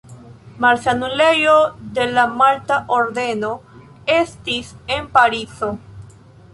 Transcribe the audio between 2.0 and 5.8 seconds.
la Malta Ordeno estis en Parizo.